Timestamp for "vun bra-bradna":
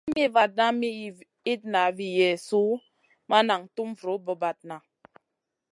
3.99-4.77